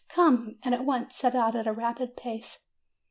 "Come," 0.09 0.55
and 0.63 0.73
at 0.73 0.83
once 0.83 1.15
set 1.15 1.35
out 1.35 1.55
at 1.55 1.67
a 1.67 1.73
rapid 1.73 2.17
pace. 2.17 2.65